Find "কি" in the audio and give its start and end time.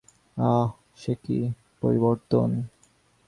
1.23-1.37